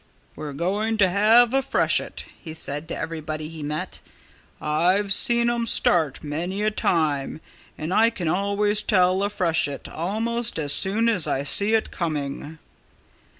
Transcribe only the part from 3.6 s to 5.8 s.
met. "I've seen 'em